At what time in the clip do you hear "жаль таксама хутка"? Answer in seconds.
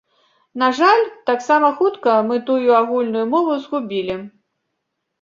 0.79-2.17